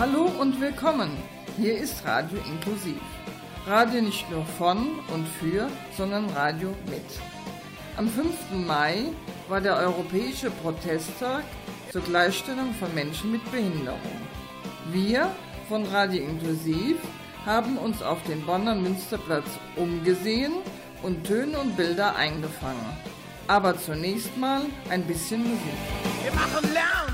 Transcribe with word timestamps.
Hallo 0.00 0.30
und 0.40 0.58
willkommen. 0.62 1.10
Hier 1.58 1.76
ist 1.76 2.06
Radio 2.06 2.38
Inklusiv. 2.50 3.02
Radio 3.66 4.00
nicht 4.00 4.30
nur 4.30 4.46
von 4.46 4.98
und 5.12 5.28
für, 5.28 5.68
sondern 5.94 6.24
Radio 6.30 6.70
mit. 6.86 7.04
Am 7.98 8.08
5. 8.08 8.34
Mai 8.66 9.08
war 9.50 9.60
der 9.60 9.76
Europäische 9.76 10.50
Protesttag 10.50 11.44
zur 11.92 12.00
Gleichstellung 12.00 12.72
von 12.80 12.94
Menschen 12.94 13.30
mit 13.30 13.52
Behinderung. 13.52 14.00
Wir 14.90 15.30
von 15.68 15.84
Radio 15.84 16.22
Inklusiv 16.22 16.96
haben 17.44 17.76
uns 17.76 18.00
auf 18.00 18.22
den 18.22 18.40
Bonner 18.46 18.76
Münsterplatz 18.76 19.50
umgesehen 19.76 20.54
und 21.02 21.24
Töne 21.24 21.58
und 21.58 21.76
Bilder 21.76 22.16
eingefangen. 22.16 22.96
Aber 23.48 23.76
zunächst 23.78 24.34
mal 24.38 24.62
ein 24.88 25.02
bisschen 25.02 25.42
Musik. 25.42 25.78
Wir 26.22 26.32
machen 26.32 26.72
Lärm 26.72 27.09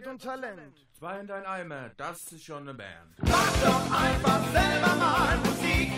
Geld 0.00 0.12
und 0.12 0.22
Talent. 0.22 0.76
Zwei 0.98 1.20
in 1.20 1.26
dein 1.26 1.44
Eimer, 1.44 1.90
das 1.98 2.16
ist 2.32 2.44
schon 2.44 2.62
eine 2.62 2.72
Band. 2.72 3.18
Mach 3.20 3.52
doch 3.62 3.92
einfach 3.92 4.40
selber 4.50 4.94
mal 4.96 5.36
Musik. 5.38 5.92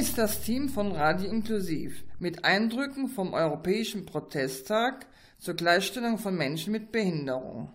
Ist 0.00 0.16
das 0.16 0.40
Team 0.40 0.70
von 0.70 0.92
Radio 0.92 1.30
Inklusiv 1.30 2.04
mit 2.18 2.42
Eindrücken 2.42 3.08
vom 3.08 3.34
Europäischen 3.34 4.06
Protesttag 4.06 5.04
zur 5.38 5.52
Gleichstellung 5.52 6.16
von 6.16 6.34
Menschen 6.34 6.72
mit 6.72 6.90
Behinderung. 6.90 7.68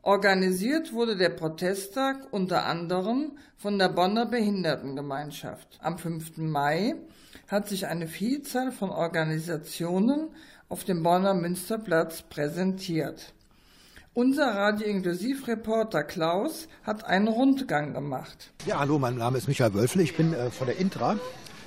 Organisiert 0.00 0.94
wurde 0.94 1.16
der 1.16 1.28
Protesttag 1.28 2.32
unter 2.32 2.64
anderem 2.64 3.32
von 3.58 3.78
der 3.78 3.90
Bonner 3.90 4.24
Behindertengemeinschaft. 4.24 5.78
Am 5.82 5.98
5. 5.98 6.38
Mai 6.38 6.94
hat 7.48 7.68
sich 7.68 7.88
eine 7.88 8.08
Vielzahl 8.08 8.72
von 8.72 8.88
Organisationen 8.88 10.30
auf 10.70 10.84
dem 10.84 11.02
Bonner 11.02 11.34
Münsterplatz 11.34 12.22
präsentiert. 12.22 13.34
Unser 14.16 14.46
Radio 14.54 14.86
Inklusiv 14.86 15.48
Reporter 15.48 16.04
Klaus 16.04 16.68
hat 16.84 17.04
einen 17.04 17.26
Rundgang 17.26 17.94
gemacht. 17.94 18.52
Ja, 18.64 18.78
hallo, 18.78 19.00
mein 19.00 19.16
Name 19.16 19.38
ist 19.38 19.48
Michael 19.48 19.74
Wölfle, 19.74 20.04
ich 20.04 20.16
bin 20.16 20.32
äh, 20.32 20.52
von 20.52 20.68
der 20.68 20.78
Intra, 20.78 21.18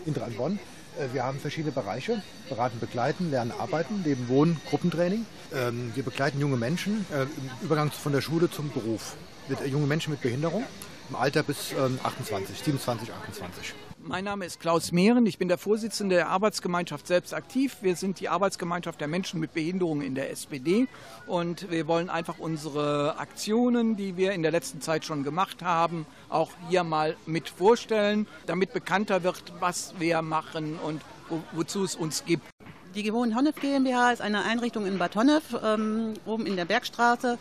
Intra 0.05 0.25
in 0.27 0.37
Bonn. 0.37 0.59
Äh, 0.97 1.13
wir 1.13 1.25
haben 1.25 1.39
verschiedene 1.39 1.73
Bereiche, 1.73 2.23
beraten, 2.47 2.79
begleiten, 2.79 3.31
lernen, 3.31 3.51
arbeiten, 3.51 4.01
Leben, 4.05 4.29
Wohnen, 4.29 4.61
Gruppentraining. 4.69 5.25
Ähm, 5.53 5.91
wir 5.93 6.03
begleiten 6.03 6.39
junge 6.39 6.55
Menschen 6.55 7.05
äh, 7.11 7.23
im 7.23 7.49
Übergang 7.63 7.91
von 7.91 8.13
der 8.13 8.21
Schule 8.21 8.49
zum 8.49 8.71
Beruf. 8.71 9.17
Mit, 9.49 9.59
äh, 9.59 9.65
junge 9.65 9.87
Menschen 9.87 10.11
mit 10.11 10.21
Behinderung 10.21 10.63
im 11.09 11.17
Alter 11.17 11.43
bis 11.43 11.73
28, 11.75 12.59
27, 12.63 13.11
28. 13.11 13.75
Mein 14.07 14.23
Name 14.23 14.45
ist 14.45 14.61
Klaus 14.61 14.93
Mehren. 14.93 15.25
Ich 15.25 15.37
bin 15.37 15.49
der 15.49 15.57
Vorsitzende 15.57 16.15
der 16.15 16.29
Arbeitsgemeinschaft 16.29 17.07
Selbst 17.07 17.33
aktiv. 17.33 17.75
Wir 17.81 17.97
sind 17.97 18.21
die 18.21 18.29
Arbeitsgemeinschaft 18.29 19.01
der 19.01 19.09
Menschen 19.09 19.41
mit 19.41 19.53
Behinderungen 19.53 20.01
in 20.01 20.15
der 20.15 20.31
SPD 20.31 20.87
und 21.25 21.69
wir 21.69 21.87
wollen 21.87 22.09
einfach 22.09 22.39
unsere 22.39 23.17
Aktionen, 23.17 23.97
die 23.97 24.15
wir 24.15 24.31
in 24.31 24.43
der 24.43 24.51
letzten 24.51 24.79
Zeit 24.79 25.03
schon 25.03 25.23
gemacht 25.23 25.61
haben, 25.61 26.05
auch 26.29 26.51
hier 26.69 26.85
mal 26.85 27.17
mit 27.25 27.49
vorstellen, 27.49 28.27
damit 28.45 28.71
bekannter 28.71 29.23
wird, 29.23 29.43
was 29.59 29.93
wir 29.99 30.21
machen 30.21 30.79
und 30.79 31.01
wo, 31.27 31.43
wozu 31.51 31.83
es 31.83 31.97
uns 31.97 32.23
gibt. 32.23 32.47
Die 32.95 33.03
Gewohn 33.03 33.35
Honnef 33.35 33.59
GmbH 33.59 34.11
ist 34.11 34.21
eine 34.21 34.45
Einrichtung 34.45 34.85
in 34.85 34.97
Bad 34.99 35.17
Honnef, 35.17 35.43
ähm, 35.61 36.13
oben 36.25 36.45
in 36.45 36.55
der 36.55 36.63
Bergstraße, 36.63 37.37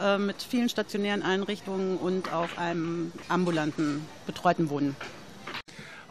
äh, 0.00 0.18
mit 0.18 0.42
vielen 0.42 0.68
stationären 0.68 1.22
Einrichtungen 1.22 1.96
und 1.96 2.32
auch 2.32 2.58
einem 2.58 3.12
ambulanten 3.28 4.04
betreuten 4.26 4.68
Wohnen. 4.68 4.96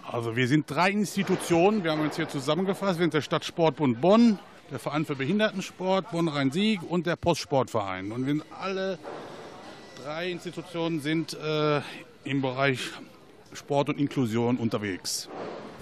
Also 0.09 0.37
wir 0.37 0.47
sind 0.47 0.71
drei 0.71 0.91
Institutionen, 0.91 1.83
wir 1.83 1.91
haben 1.91 2.01
uns 2.01 2.15
hier 2.15 2.29
zusammengefasst, 2.29 2.97
wir 2.97 3.03
sind 3.03 3.13
der 3.13 3.21
Stadtsportbund 3.21 3.99
Bonn, 3.99 4.39
der 4.71 4.79
Verein 4.79 5.05
für 5.05 5.15
Behindertensport, 5.15 6.11
Bonn-Rhein-Sieg 6.11 6.79
und 6.81 7.05
der 7.05 7.17
Postsportverein. 7.17 8.13
Und 8.13 8.25
wir 8.25 8.41
alle 8.57 8.99
drei 10.01 10.31
Institutionen 10.31 11.01
sind 11.01 11.33
äh, 11.33 11.81
im 12.23 12.41
Bereich 12.41 12.79
Sport 13.51 13.89
und 13.89 13.99
Inklusion 13.99 14.55
unterwegs. 14.55 15.27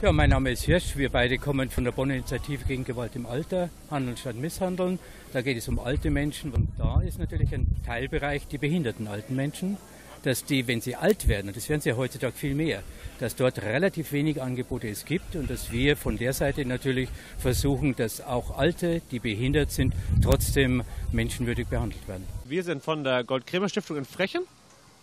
Ja, 0.02 0.12
mein 0.12 0.32
Name 0.32 0.52
ist 0.52 0.64
Hirsch. 0.64 0.98
Wir 0.98 1.10
beide 1.10 1.38
kommen 1.38 1.70
von 1.70 1.84
der 1.84 1.92
Bonner 1.92 2.16
Initiative 2.16 2.66
gegen 2.66 2.84
Gewalt 2.84 3.16
im 3.16 3.28
Alter, 3.28 3.70
Handeln 3.92 4.18
statt 4.18 4.36
Misshandeln. 4.36 4.98
Da 5.34 5.42
geht 5.42 5.58
es 5.58 5.68
um 5.68 5.78
alte 5.78 6.10
Menschen 6.10 6.52
und 6.52 6.70
da 6.80 7.00
ist 7.02 7.20
natürlich 7.20 7.54
ein 7.54 7.68
Teilbereich 7.86 8.48
die 8.48 8.58
behinderten 8.58 9.08
alten 9.08 9.36
Menschen, 9.36 9.78
dass 10.26 10.44
die, 10.44 10.68
wenn 10.68 10.82
sie 10.82 10.96
alt 10.96 11.28
werden, 11.28 11.48
und 11.48 11.56
das 11.56 11.70
werden 11.70 11.82
sie 11.82 11.90
ja 11.90 11.98
heutzutage 11.98 12.34
viel 12.34 12.56
mehr, 12.56 12.82
dass 13.20 13.36
dort 13.36 13.62
relativ 13.62 14.12
wenig 14.12 14.42
Angebote 14.42 14.88
es 14.88 15.06
gibt 15.06 15.36
und 15.36 15.50
dass 15.50 15.72
wir 15.72 15.96
von 15.96 16.18
der 16.18 16.34
Seite 16.34 16.66
natürlich 16.66 17.10
versuchen, 17.38 17.96
dass 17.96 18.22
auch 18.22 18.58
Alte, 18.58 19.02
die 19.12 19.20
behindert 19.20 19.72
sind, 19.72 19.94
trotzdem 20.24 20.84
menschenwürdig 21.12 21.68
behandelt 21.68 22.08
werden. 22.08 22.28
Wir 22.46 22.64
sind 22.64 22.84
von 22.84 23.04
der 23.04 23.24
Gold-Kremer-Stiftung 23.24 23.98
in 23.98 24.06
Frechen. 24.06 24.42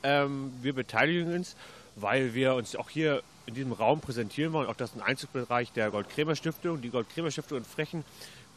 Ähm, 0.03 0.53
wir 0.61 0.73
beteiligen 0.75 1.33
uns, 1.33 1.57
weil 1.95 2.35
wir 2.35 2.55
uns 2.55 2.75
auch 2.75 2.91
hier 2.91 3.23
in 3.47 3.55
diesem 3.55 3.73
Raum 3.73 4.01
präsentieren 4.01 4.53
wollen. 4.53 4.69
Auch 4.69 4.77
das 4.77 4.91
ist 4.91 4.97
ein 4.97 5.03
Einzugsbereich 5.03 5.73
der 5.73 5.91
Gold-Kremer-Stiftung. 5.91 6.81
Die 6.81 6.91
Gold-Kremer-Stiftung 6.91 7.59
in 7.59 7.65
Frechen 7.65 8.05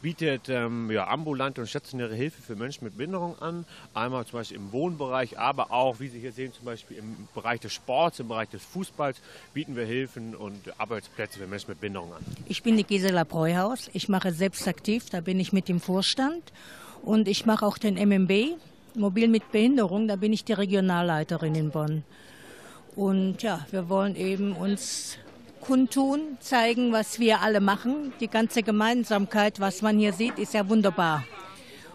bietet 0.02 0.48
ähm, 0.48 0.90
ja, 0.90 1.08
ambulante 1.08 1.60
und 1.60 1.66
stationäre 1.66 2.14
Hilfe 2.14 2.42
für 2.42 2.56
Menschen 2.56 2.84
mit 2.84 2.96
Behinderung 2.96 3.38
an. 3.40 3.64
Einmal 3.94 4.26
zum 4.26 4.40
Beispiel 4.40 4.58
im 4.58 4.72
Wohnbereich, 4.72 5.38
aber 5.38 5.72
auch, 5.72 6.00
wie 6.00 6.08
Sie 6.08 6.20
hier 6.20 6.32
sehen, 6.32 6.52
zum 6.52 6.64
Beispiel 6.64 6.98
im 6.98 7.28
Bereich 7.34 7.60
des 7.60 7.72
Sports, 7.72 8.20
im 8.20 8.28
Bereich 8.28 8.48
des 8.50 8.62
Fußballs 8.64 9.18
bieten 9.54 9.76
wir 9.76 9.84
Hilfen 9.84 10.34
und 10.34 10.60
Arbeitsplätze 10.78 11.38
für 11.38 11.46
Menschen 11.46 11.70
mit 11.70 11.80
Behinderung 11.80 12.12
an. 12.12 12.24
Ich 12.46 12.62
bin 12.62 12.76
die 12.76 12.84
Gisela 12.84 13.24
Breuhaus. 13.24 13.90
Ich 13.92 14.08
mache 14.08 14.32
selbst 14.32 14.68
aktiv, 14.68 15.10
da 15.10 15.20
bin 15.20 15.40
ich 15.40 15.52
mit 15.52 15.68
dem 15.68 15.80
Vorstand. 15.80 16.52
Und 17.02 17.28
ich 17.28 17.46
mache 17.46 17.64
auch 17.64 17.78
den 17.78 17.94
MMB, 17.94 18.56
Mobil 18.94 19.28
mit 19.28 19.52
Behinderung, 19.52 20.08
da 20.08 20.16
bin 20.16 20.32
ich 20.32 20.44
die 20.44 20.54
Regionalleiterin 20.54 21.54
in 21.54 21.70
Bonn. 21.70 22.02
Und 22.96 23.42
ja, 23.42 23.66
wir 23.70 23.88
wollen 23.88 24.16
eben 24.16 24.52
uns 24.52 25.18
kundtun, 25.66 26.38
zeigen, 26.38 26.92
was 26.92 27.18
wir 27.18 27.40
alle 27.40 27.60
machen. 27.60 28.12
Die 28.20 28.28
ganze 28.28 28.62
Gemeinsamkeit, 28.62 29.58
was 29.58 29.82
man 29.82 29.98
hier 29.98 30.12
sieht, 30.12 30.38
ist 30.38 30.54
ja 30.54 30.68
wunderbar. 30.68 31.24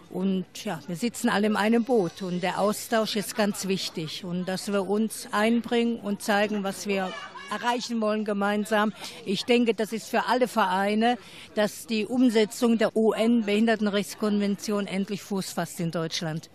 Und 0.10 0.46
ja, 0.66 0.82
wir 0.88 0.98
sitzen 0.98 1.30
alle 1.30 1.48
in 1.48 1.56
einem 1.56 1.86
Boot 1.86 2.22
und 2.22 2.44
der 2.44 2.60
Austausch 2.60 3.16
ist 3.16 3.38
ganz 3.38 3.70
wichtig 3.70 4.26
und 4.26 4.46
dass 4.46 4.70
wir 4.70 4.90
uns 4.90 5.30
einbringen 5.32 6.02
und 6.02 6.22
zeigen, 6.22 6.64
was 6.66 6.86
wir 6.86 7.14
erreichen 7.50 8.02
wollen 8.02 8.26
gemeinsam. 8.26 8.92
Ich 9.26 9.46
denke, 9.46 9.74
das 9.74 9.94
ist 9.94 10.10
für 10.10 10.26
alle 10.28 10.50
Vereine, 10.50 11.18
dass 11.56 11.88
die 11.88 12.06
Umsetzung 12.06 12.78
der 12.78 12.94
UN-Behindertenrechtskonvention 12.96 14.86
endlich 14.86 15.22
Fuß 15.22 15.54
fasst 15.54 15.80
in 15.80 15.92
Deutschland. 15.92 16.50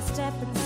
So 0.00 0.22
I 0.22 0.57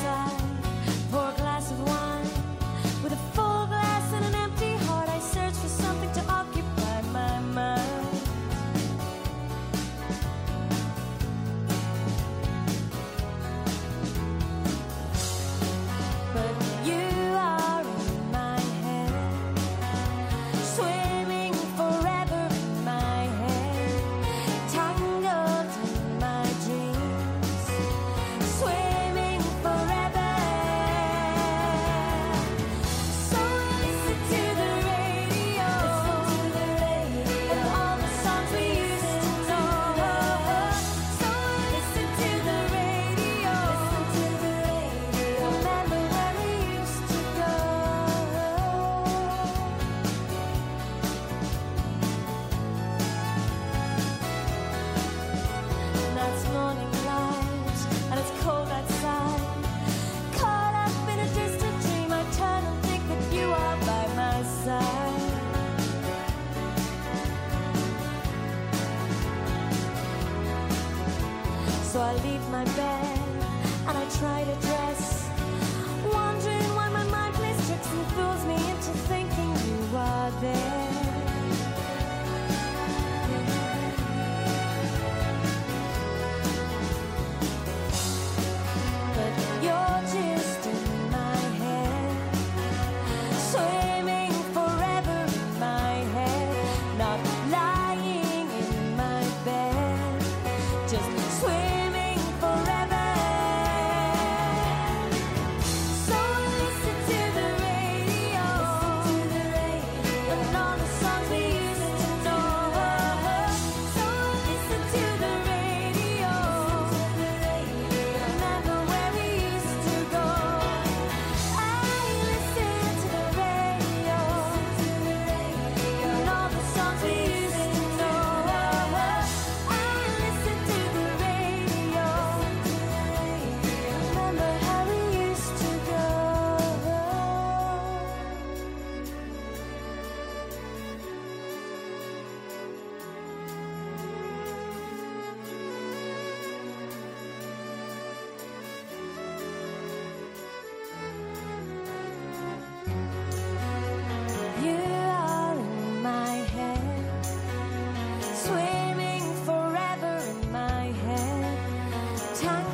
time. 162.43 162.72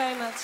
Very 0.00 0.14
much. 0.18 0.39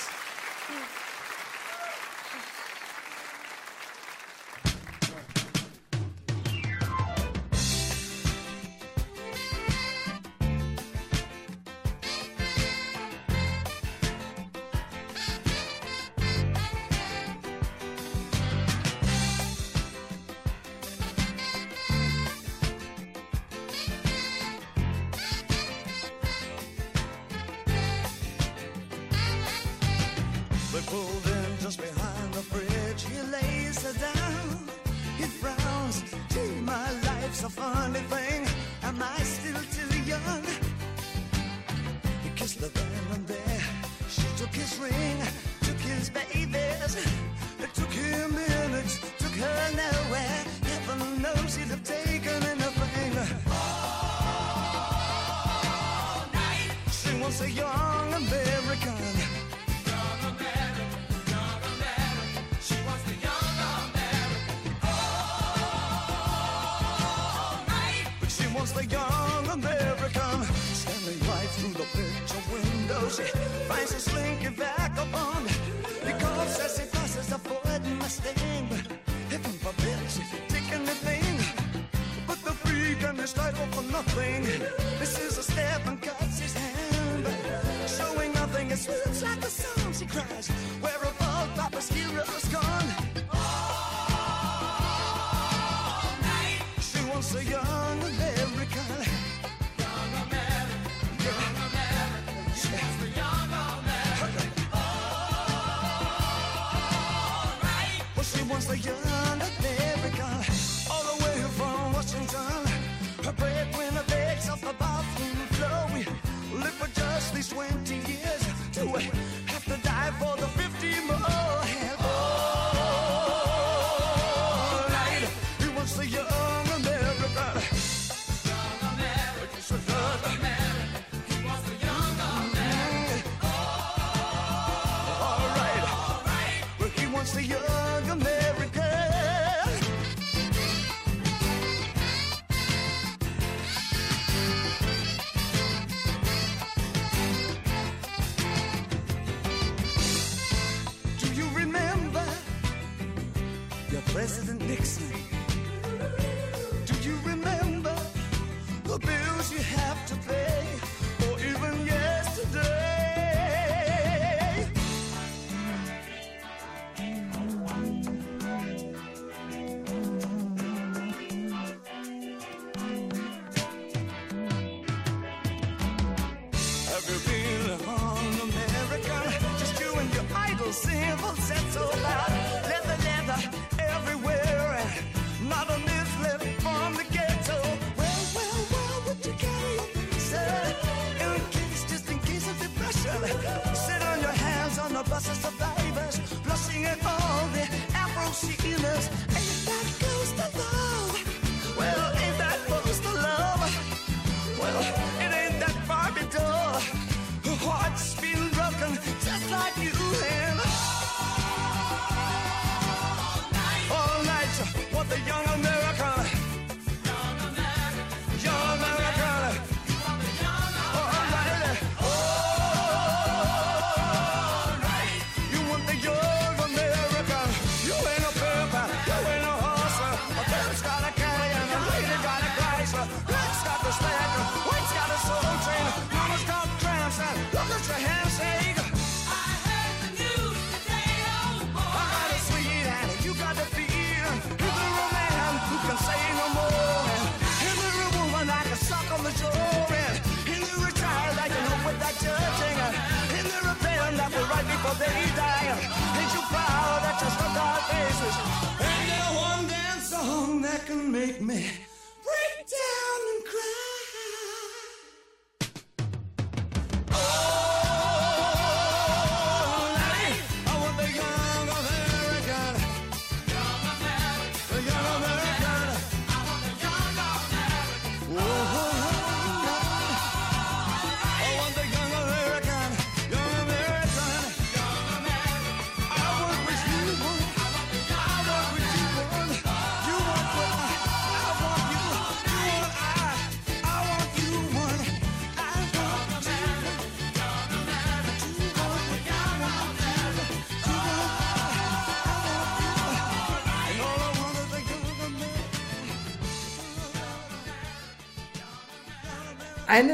Me 261.41 261.86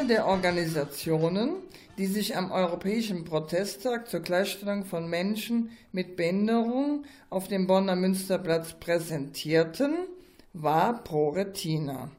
Der 0.10 0.28
Organisationen, 0.28 1.56
die 1.98 2.08
sich 2.08 2.36
am 2.36 2.52
Europäischen 2.52 3.24
Protesttag 3.24 4.10
zur 4.10 4.20
Gleichstellung 4.20 4.84
von 4.84 5.10
Menschen 5.10 5.70
mit 5.94 6.18
Behinderung 6.18 7.06
auf 7.30 7.48
dem 7.48 7.68
Bonner 7.68 7.96
Münsterplatz 7.96 8.74
präsentierten, 8.74 9.94
war 10.52 11.06
ProRetina, 11.06 12.12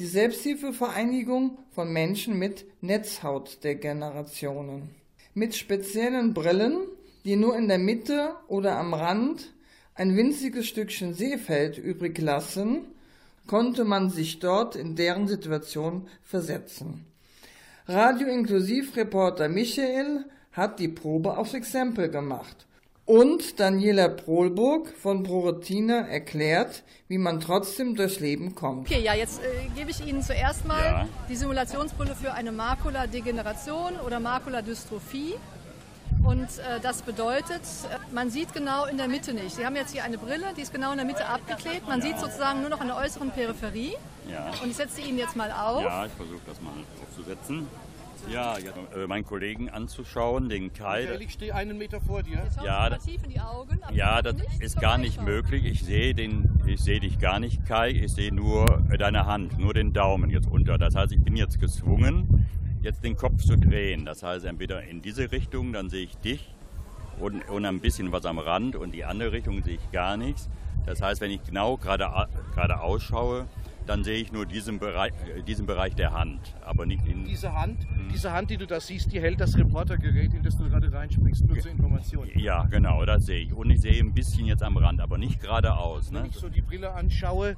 die 0.00 0.06
Selbsthilfevereinigung 0.06 1.56
von 1.70 1.92
Menschen 1.92 2.36
mit 2.36 2.64
Netzhautdegenerationen. 2.80 4.90
Mit 5.32 5.54
speziellen 5.54 6.34
Brillen, 6.34 6.78
die 7.24 7.36
nur 7.36 7.56
in 7.56 7.68
der 7.68 7.78
Mitte 7.78 8.34
oder 8.48 8.76
am 8.76 8.92
Rand 8.92 9.54
ein 9.94 10.16
winziges 10.16 10.66
Stückchen 10.66 11.14
Seefeld 11.14 11.78
übrig 11.78 12.18
lassen, 12.18 12.86
konnte 13.46 13.84
man 13.84 14.10
sich 14.10 14.40
dort 14.40 14.74
in 14.74 14.96
deren 14.96 15.28
Situation 15.28 16.08
versetzen. 16.22 17.06
Radio 17.92 18.28
Inklusiv-Reporter 18.28 19.48
Michael 19.48 20.24
hat 20.52 20.78
die 20.78 20.86
Probe 20.86 21.36
aufs 21.36 21.54
Exempel 21.54 22.08
gemacht 22.08 22.68
und 23.04 23.58
Daniela 23.58 24.06
Prohlburg 24.06 24.86
von 24.96 25.24
ProRetina 25.24 26.06
erklärt, 26.06 26.84
wie 27.08 27.18
man 27.18 27.40
trotzdem 27.40 27.96
durchs 27.96 28.20
Leben 28.20 28.54
kommt. 28.54 28.88
Okay, 28.88 29.02
ja, 29.02 29.14
jetzt 29.14 29.40
äh, 29.42 29.68
gebe 29.76 29.90
ich 29.90 30.06
Ihnen 30.06 30.22
zuerst 30.22 30.68
mal 30.68 30.84
Ja. 30.84 31.08
die 31.28 31.34
Simulationsbrille 31.34 32.14
für 32.14 32.32
eine 32.32 32.52
Makuladegeneration 32.52 33.94
oder 34.06 34.20
Makuladystrophie. 34.20 35.34
Und 36.30 36.58
äh, 36.58 36.78
das 36.80 37.02
bedeutet, 37.02 37.60
äh, 37.60 38.14
man 38.14 38.30
sieht 38.30 38.52
genau 38.52 38.84
in 38.84 38.96
der 38.98 39.08
Mitte 39.08 39.34
nicht. 39.34 39.50
Sie 39.56 39.66
haben 39.66 39.74
jetzt 39.74 39.92
hier 39.92 40.04
eine 40.04 40.16
Brille, 40.16 40.46
die 40.56 40.60
ist 40.62 40.72
genau 40.72 40.92
in 40.92 40.98
der 40.98 41.06
Mitte 41.06 41.26
abgeklebt. 41.26 41.88
Man 41.88 42.00
sieht 42.00 42.20
sozusagen 42.20 42.60
nur 42.60 42.70
noch 42.70 42.80
an 42.80 42.86
der 42.86 42.96
äußeren 42.96 43.32
Peripherie. 43.32 43.94
Ja. 44.30 44.52
Und 44.62 44.70
ich 44.70 44.76
setze 44.76 44.96
sie 44.96 45.08
Ihnen 45.08 45.18
jetzt 45.18 45.34
mal 45.34 45.50
auf. 45.50 45.82
Ja, 45.82 46.06
ich 46.06 46.12
versuche 46.12 46.40
das 46.46 46.60
mal 46.60 46.70
aufzusetzen. 47.02 47.66
Ja, 48.30 48.56
ja 48.58 48.70
äh, 48.96 49.08
meinen 49.08 49.24
Kollegen 49.24 49.70
anzuschauen, 49.70 50.48
den 50.48 50.72
Kai. 50.72 51.00
Michael, 51.00 51.22
ich 51.22 51.32
stehe 51.32 51.52
einen 51.52 51.78
Meter 51.78 52.00
vor 52.00 52.22
dir. 52.22 52.46
Ja, 52.62 52.88
das- 52.90 53.04
tief 53.04 53.24
in 53.24 53.30
die 53.30 53.40
Augen. 53.40 53.80
aber 53.82 53.92
Ja, 53.92 54.22
das 54.22 54.36
ist 54.60 54.80
gar 54.80 54.98
nicht 54.98 55.20
möglich. 55.20 55.64
Ich 55.64 55.82
sehe 55.82 56.14
den, 56.14 56.60
ich 56.64 56.80
sehe 56.80 57.00
dich 57.00 57.18
gar 57.18 57.40
nicht, 57.40 57.66
Kai. 57.66 57.90
Ich 57.90 58.12
sehe 58.12 58.32
nur 58.32 58.84
äh, 58.90 58.98
deine 58.98 59.26
Hand, 59.26 59.58
nur 59.58 59.74
den 59.74 59.92
Daumen 59.92 60.30
jetzt 60.30 60.48
unter. 60.48 60.78
Das 60.78 60.94
heißt, 60.94 61.10
ich 61.10 61.24
bin 61.24 61.34
jetzt 61.34 61.58
gezwungen, 61.58 62.46
jetzt 62.82 63.04
den 63.04 63.16
Kopf 63.16 63.42
zu 63.42 63.56
drehen. 63.56 64.04
Das 64.04 64.22
heißt, 64.22 64.44
entweder 64.44 64.82
in 64.82 65.02
diese 65.02 65.30
Richtung, 65.32 65.72
dann 65.72 65.90
sehe 65.90 66.04
ich 66.04 66.16
dich 66.18 66.54
und, 67.18 67.48
und 67.48 67.64
ein 67.64 67.80
bisschen 67.80 68.12
was 68.12 68.24
am 68.24 68.38
Rand 68.38 68.76
und 68.76 68.92
die 68.92 69.04
andere 69.04 69.32
Richtung 69.32 69.62
sehe 69.62 69.74
ich 69.76 69.90
gar 69.92 70.16
nichts. 70.16 70.48
Das 70.86 71.02
heißt, 71.02 71.20
wenn 71.20 71.30
ich 71.30 71.42
genau 71.44 71.76
gerade 71.76 72.08
gerade 72.54 72.80
ausschaue, 72.80 73.46
dann 73.86 74.04
sehe 74.04 74.16
ich 74.18 74.32
nur 74.32 74.46
diesen 74.46 74.78
Bereich, 74.78 75.12
äh, 75.36 75.42
diesen 75.42 75.66
Bereich 75.66 75.94
der 75.94 76.12
Hand, 76.12 76.54
aber 76.64 76.86
nicht 76.86 77.06
in 77.06 77.24
Diese 77.24 77.52
Hand, 77.52 77.86
diese 78.12 78.32
Hand, 78.32 78.50
die 78.50 78.56
du 78.56 78.66
da 78.66 78.78
siehst, 78.80 79.12
die 79.12 79.20
hält 79.20 79.40
das 79.40 79.56
Reportergerät, 79.58 80.32
in 80.32 80.42
das 80.42 80.56
du 80.56 80.68
gerade 80.68 80.92
reinspringst, 80.92 81.46
nur 81.46 81.58
zur 81.58 81.70
Information. 81.72 82.28
Ja, 82.34 82.64
genau, 82.66 83.04
das 83.04 83.26
sehe 83.26 83.40
ich. 83.40 83.52
Und 83.52 83.70
ich 83.70 83.80
sehe 83.80 83.98
ein 84.00 84.12
bisschen 84.14 84.46
jetzt 84.46 84.62
am 84.62 84.76
Rand, 84.76 85.00
aber 85.00 85.18
nicht 85.18 85.40
geradeaus. 85.40 86.12
Wenn 86.12 86.22
Ne? 86.22 86.28
ich 86.28 86.36
so 86.36 86.48
die 86.48 86.60
Brille 86.62 86.92
anschaue, 86.92 87.56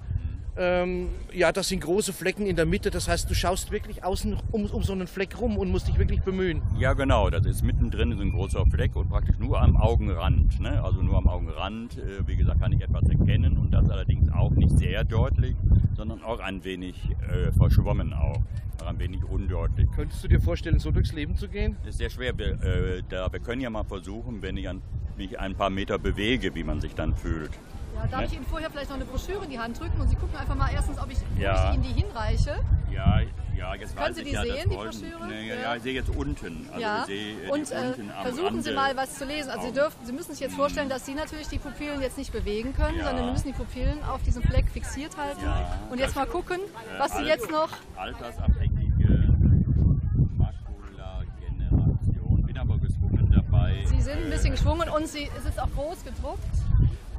ähm, 0.57 1.09
ja, 1.33 1.51
das 1.51 1.69
sind 1.69 1.81
große 1.81 2.13
Flecken 2.13 2.47
in 2.47 2.57
der 2.57 2.67
Mitte. 2.67 2.91
Das 2.91 3.09
heißt, 3.09 3.31
du 3.31 3.35
schaust 3.35 3.71
wirklich 3.71 4.05
außen 4.05 4.37
um, 4.51 4.67
um 4.67 4.83
so 4.83 4.93
einen 4.93 5.07
Fleck 5.07 5.41
rum 5.41 5.57
und 5.57 5.71
musst 5.71 5.89
dich 5.89 5.99
wirklich 5.99 6.21
bemühen. 6.23 6.63
Ja, 6.79 6.93
genau, 6.93 7.31
das 7.31 7.47
ist 7.47 7.63
mittendrin 7.63 8.15
so 8.17 8.23
ein 8.23 8.33
großer 8.33 8.67
Fleck 8.67 8.95
und 8.97 9.09
praktisch 9.09 9.39
nur 9.39 9.61
am 9.61 9.77
Augenrand. 9.77 10.61
Ne? 10.61 10.83
Also 10.83 11.03
nur 11.03 11.17
am 11.17 11.29
Augenrand, 11.29 11.97
äh, 11.99 12.27
wie 12.27 12.37
gesagt, 12.37 12.61
kann 12.61 12.73
ich 12.73 12.83
etwas 12.83 13.09
erkennen 13.09 13.57
und 13.57 13.71
das 13.71 13.89
allerdings 13.89 14.31
auch 14.33 14.51
nicht 14.51 14.77
sehr 14.77 15.05
deutlich, 15.05 15.57
sondern 15.97 16.23
auch 16.23 16.41
ein 16.41 16.65
wenig 16.65 16.97
äh, 17.31 17.51
verschwommen 17.53 18.13
auch, 18.13 18.37
auch 18.83 18.87
ein 18.87 18.99
wenig 18.99 19.25
undeutlich. 19.25 19.89
Könntest 19.95 20.23
du 20.23 20.29
dir 20.29 20.41
vorstellen, 20.41 20.79
so 20.79 20.91
durchs 20.91 21.13
Leben 21.13 21.37
zu 21.37 21.49
gehen? 21.49 21.77
Ist 21.87 21.99
sehr 21.99 22.11
schwer, 22.11 22.37
wir, 22.37 22.63
äh, 22.63 23.03
da, 23.09 23.33
wir 23.33 23.41
können 23.41 23.63
ja 23.63 23.71
mal 23.71 23.85
versuchen, 23.85 24.43
wenn 24.43 24.57
ich 24.59 24.69
an, 24.69 24.83
mich 25.17 25.39
ein 25.39 25.55
paar 25.55 25.71
Meter 25.71 25.99
bewege, 25.99 26.55
wie 26.55 26.65
man 26.65 26.81
sich 26.81 26.95
dann 26.95 27.15
fühlt. 27.15 27.51
Ja, 28.03 28.09
darf 28.09 28.21
Ne? 28.21 28.27
ich 28.27 28.33
Ihnen 28.35 28.47
vorher 28.47 28.71
vielleicht 28.71 28.89
noch 28.91 28.97
eine 28.97 29.05
Broschüre 29.05 29.45
in 29.45 29.51
die 29.51 29.59
Hand 29.59 29.79
drücken 29.79 30.01
und 30.01 30.09
Sie 30.09 30.17
gucken 30.17 30.37
einfach 30.37 30.55
mal 30.57 30.71
erstens, 30.73 30.99
ob 30.99 31.11
ich, 31.11 31.19
Ja. 31.39 31.69
ich 31.69 31.75
Ihnen 31.75 31.83
die 31.85 31.93
hinreiche. 32.03 32.57
Ja, 32.91 33.21
ja, 33.57 33.75
jetzt 33.77 33.97
Können 33.97 34.15
Sie 34.15 34.25
die 34.25 34.33
ja, 34.33 34.43
sehen, 34.43 34.71
die 34.71 34.77
Broschüre? 34.77 35.27
Ne, 35.29 35.43
ja, 35.47 35.55
Ja. 35.55 35.77
ich 35.77 35.83
sehe 35.83 35.95
jetzt 35.95 36.11
unten. 36.11 36.67
Also 36.71 36.81
ja. 36.81 37.05
sehe 37.05 37.45
äh, 37.47 37.51
und 37.51 37.71
äh, 37.71 37.75
unten 37.77 38.11
versuchen 38.23 38.63
Sie 38.63 38.71
Rande. 38.71 38.95
mal 38.95 38.97
was 38.97 39.15
zu 39.19 39.25
lesen. 39.25 39.51
Also 39.51 39.67
Sie, 39.69 39.73
dürfen, 39.73 39.97
Sie 40.05 40.13
müssen 40.13 40.33
sich 40.33 40.41
jetzt 40.41 40.57
vorstellen, 40.57 40.89
dass 40.89 41.07
Sie 41.07 41.15
natürlich 41.15 41.49
die 41.49 41.59
Pupillen 41.59 42.01
jetzt 42.03 42.19
nicht 42.19 42.33
bewegen 42.33 42.75
können, 42.75 42.99
Ja. 42.99 43.07
sondern 43.07 43.27
wir 43.27 43.33
müssen 43.33 43.47
die 43.49 43.53
Pupillen 43.55 44.03
auf 44.05 44.23
diesem 44.25 44.43
Fleck 44.43 44.69
fixiert 44.69 45.17
halten. 45.17 45.45
Ja. 45.45 45.79
Und 45.91 45.99
jetzt 45.99 46.17
mal 46.17 46.27
gucken, 46.27 46.59
Äh, 46.59 46.99
was 46.99 47.17
Sie 47.17 47.23
jetzt 47.23 47.51
noch. 47.51 47.69
Altersabhängige 47.97 49.33
Makulageneration. 50.37 52.43
Bin 52.47 52.59
aber 52.59 52.79
gezwungen 52.79 53.31
dabei. 53.33 53.85
Sie 53.87 54.01
sind 54.03 54.25
ein 54.25 54.31
bisschen 54.31 54.51
geschwungen 54.53 54.89
und 54.89 55.07
Sie, 55.07 55.31
es 55.39 55.45
ist 55.45 55.61
auch 55.61 55.71
groß 55.75 56.05
gedruckt. 56.05 56.41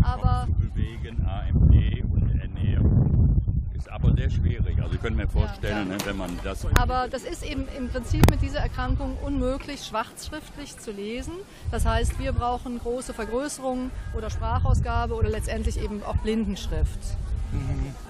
Aber 0.04 0.48
bewegen, 0.60 1.26
AMD 1.26 2.04
und 2.12 2.40
Ernährung. 2.40 3.42
Ist 3.76 3.92
aber 3.92 4.14
sehr 4.16 4.30
schwierig. 4.30 4.82
Also 4.82 4.96
ich 4.96 5.02
könnte 5.02 5.18
mir 5.18 5.28
vorstellen, 5.28 5.90
ne, 5.90 5.98
wenn 6.06 6.18
man 6.18 6.38
das. 6.44 6.66
Aber 6.76 7.08
das 7.10 7.24
ist 7.24 7.44
eben 7.44 7.66
im 7.78 7.90
Prinzip 7.90 8.30
mit 8.30 8.42
dieser 8.42 8.60
Erkrankung 8.60 9.18
unmöglich, 9.24 9.84
schwarzschriftlich 9.84 10.78
zu 10.78 10.92
lesen. 10.92 11.34
Das 11.72 11.86
heißt, 11.86 12.20
wir 12.20 12.34
brauchen 12.34 12.80
große 12.80 13.14
Vergrößerungen 13.14 13.92
oder 14.16 14.30
Sprachausgabe 14.30 15.16
oder 15.16 15.30
letztendlich 15.30 15.82
eben 15.82 16.04
auch 16.04 16.18
Blindenschrift. 16.18 17.00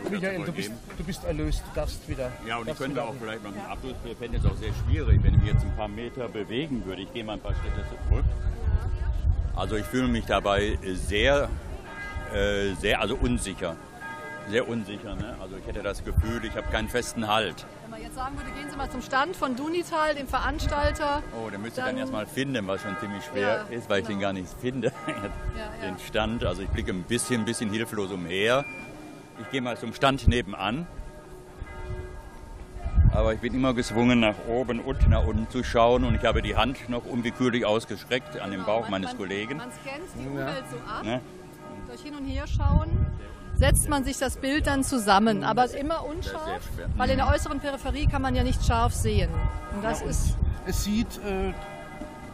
Michael, 0.09 0.43
du 0.45 0.51
bist, 0.51 0.71
du 0.97 1.03
bist 1.03 1.23
erlöst, 1.25 1.63
du 1.69 1.75
darfst 1.75 2.07
wieder. 2.07 2.31
Ja, 2.47 2.57
und 2.57 2.69
ich 2.69 2.77
könnte 2.77 3.03
auch 3.03 3.13
vielleicht 3.19 3.43
noch 3.43 3.51
einen 3.51 3.65
Abschluss, 3.65 3.95
ich 4.05 4.17
fände 4.17 4.37
es 4.37 4.45
auch 4.45 4.55
sehr 4.55 4.71
schwierig, 4.85 5.21
wenn 5.23 5.33
ich 5.33 5.41
mich 5.41 5.53
jetzt 5.53 5.63
ein 5.63 5.75
paar 5.75 5.87
Meter 5.87 6.29
bewegen 6.29 6.85
würde. 6.85 7.01
Ich 7.01 7.13
gehe 7.13 7.23
mal 7.23 7.33
ein 7.33 7.39
paar 7.39 7.53
Schritte 7.55 7.83
zurück. 8.07 8.25
Also 9.55 9.75
ich 9.75 9.85
fühle 9.85 10.07
mich 10.07 10.25
dabei 10.25 10.77
sehr, 10.83 11.49
äh, 12.33 12.73
sehr, 12.75 12.99
also 13.01 13.15
unsicher. 13.15 13.75
Sehr 14.49 14.67
unsicher, 14.67 15.15
ne? 15.15 15.37
Also 15.41 15.55
ich 15.55 15.65
hätte 15.65 15.81
das 15.81 16.03
Gefühl, 16.03 16.43
ich 16.43 16.53
habe 16.57 16.67
keinen 16.69 16.89
festen 16.89 17.27
Halt. 17.27 17.65
Wenn 17.83 17.91
man 17.91 18.01
jetzt 18.01 18.15
sagen 18.15 18.35
würde, 18.37 18.51
gehen 18.51 18.69
Sie 18.69 18.75
mal 18.75 18.89
zum 18.91 19.01
Stand 19.01 19.37
von 19.37 19.55
Dunital, 19.55 20.15
dem 20.15 20.27
Veranstalter. 20.27 21.23
Oh, 21.41 21.49
den 21.49 21.61
müsste 21.61 21.79
ich 21.79 21.85
Dann- 21.85 21.95
dann 21.95 22.01
erstmal 22.01 22.25
finden, 22.25 22.67
was 22.67 22.81
schon 22.81 22.97
ziemlich 22.99 23.23
schwer 23.23 23.65
Ja, 23.69 23.75
ist, 23.77 23.89
weil 23.89 24.01
ich 24.01 24.07
den 24.07 24.17
genau. 24.19 24.27
gar 24.27 24.33
nicht 24.33 24.49
finde. 24.59 24.91
ja. 25.07 25.87
Den 25.87 25.97
Stand, 25.99 26.43
also 26.43 26.61
ich 26.61 26.67
blicke 26.69 26.91
ein 26.91 27.03
bisschen, 27.03 27.43
ein 27.43 27.45
bisschen 27.45 27.69
hilflos 27.69 28.11
umher. 28.11 28.65
Ich 29.41 29.49
gehe 29.49 29.61
mal 29.61 29.77
zum 29.77 29.93
Stand 29.93 30.27
nebenan. 30.27 30.87
Aber 33.13 33.33
ich 33.33 33.39
bin 33.39 33.53
immer 33.53 33.73
gezwungen, 33.73 34.19
nach 34.19 34.35
oben 34.49 34.79
und 34.79 35.07
nach 35.07 35.23
unten 35.25 35.47
zu 35.49 35.63
schauen 35.63 36.03
und 36.03 36.15
ich 36.15 36.25
habe 36.25 36.41
die 36.41 36.55
Hand 36.57 36.89
noch 36.89 37.05
unwillkürlich 37.05 37.63
ausgestreckt 37.63 38.39
an 38.39 38.51
den 38.51 38.63
Bauch 38.65 38.89
meines 38.89 39.15
Kollegen. 39.15 39.57
Man 39.57 39.69
scannt 39.71 40.09
die 40.19 40.27
Umwelt 40.27 40.63
so 40.69 40.77
ab. 40.91 41.03
Ne? 41.03 41.21
Durch 41.93 42.01
Hin- 42.05 42.15
und 42.15 42.25
Herschauen 42.25 42.89
setzt 43.53 43.87
man 43.87 44.03
sich 44.03 44.17
das 44.17 44.37
Bild 44.37 44.65
dann 44.65 44.83
zusammen, 44.83 45.43
aber 45.43 45.71
immer 45.75 46.03
unscharf, 46.07 46.67
weil 46.97 47.11
in 47.11 47.17
der 47.17 47.27
äußeren 47.27 47.59
Peripherie 47.59 48.07
kann 48.07 48.19
man 48.23 48.33
ja 48.33 48.41
nicht 48.41 48.65
scharf 48.65 48.95
sehen. 48.95 49.29
Und 49.75 49.83
das 49.83 49.99
Ja, 49.99 50.05
und 50.05 50.09
ist 50.09 50.37
Es 50.65 50.83
sieht 50.85 51.17
äh, 51.19 51.53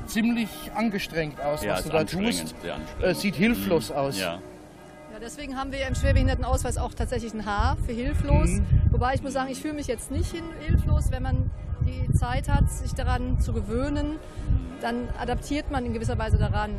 ziemlich 0.05 0.47
angestrengt 0.75 1.41
aus, 1.41 1.61
Ja, 1.61 1.73
was 1.73 1.83
du 1.83 1.89
da 1.89 2.05
tust. 2.05 2.15
anstrengend. 2.15 2.53
Äh, 3.01 3.13
sieht 3.13 3.35
hilflos 3.35 3.89
Mhm. 3.89 3.95
aus. 3.97 4.17
Ja. 4.17 4.35
Ja, 5.11 5.19
deswegen 5.21 5.57
haben 5.57 5.73
wir 5.73 5.85
im 5.85 5.93
Schwerbehindertenausweis 5.95 6.77
auch 6.77 6.93
tatsächlich 6.93 7.33
ein 7.33 7.45
H 7.45 7.75
für 7.85 7.91
hilflos. 7.91 8.47
Mhm. 8.51 8.65
Wobei 8.91 9.13
ich 9.15 9.21
muss 9.21 9.33
sagen, 9.33 9.51
ich 9.51 9.59
fühle 9.61 9.73
mich 9.73 9.87
jetzt 9.87 10.09
nicht 10.09 10.33
hilflos, 10.65 11.11
wenn 11.11 11.23
man 11.23 11.51
die 11.85 12.11
Zeit 12.13 12.49
hat, 12.49 12.69
sich 12.69 12.93
daran 12.93 13.39
zu 13.39 13.53
gewöhnen. 13.53 14.17
Dann 14.81 15.09
adaptiert 15.19 15.71
man 15.71 15.85
in 15.85 15.93
gewisser 15.93 16.17
Weise 16.17 16.37
daran. 16.37 16.71